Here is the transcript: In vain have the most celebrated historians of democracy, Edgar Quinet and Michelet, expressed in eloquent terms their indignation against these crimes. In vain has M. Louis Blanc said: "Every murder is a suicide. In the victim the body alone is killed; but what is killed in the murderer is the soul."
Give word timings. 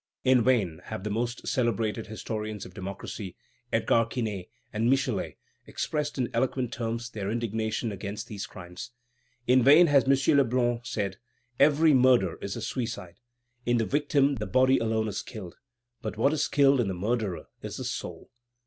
In 0.23 0.41
vain 0.41 0.81
have 0.85 1.03
the 1.03 1.11
most 1.11 1.47
celebrated 1.47 2.07
historians 2.07 2.65
of 2.65 2.73
democracy, 2.73 3.35
Edgar 3.71 4.05
Quinet 4.05 4.47
and 4.73 4.89
Michelet, 4.89 5.35
expressed 5.67 6.17
in 6.17 6.27
eloquent 6.33 6.73
terms 6.73 7.11
their 7.11 7.29
indignation 7.29 7.91
against 7.91 8.25
these 8.27 8.47
crimes. 8.47 8.93
In 9.45 9.61
vain 9.61 9.85
has 9.85 10.05
M. 10.05 10.35
Louis 10.35 10.47
Blanc 10.49 10.87
said: 10.87 11.17
"Every 11.59 11.93
murder 11.93 12.39
is 12.41 12.55
a 12.55 12.63
suicide. 12.63 13.19
In 13.63 13.77
the 13.77 13.85
victim 13.85 14.37
the 14.37 14.47
body 14.47 14.79
alone 14.79 15.07
is 15.07 15.21
killed; 15.21 15.57
but 16.01 16.17
what 16.17 16.33
is 16.33 16.47
killed 16.47 16.81
in 16.81 16.87
the 16.87 16.95
murderer 16.95 17.45
is 17.61 17.77
the 17.77 17.83
soul." 17.83 18.31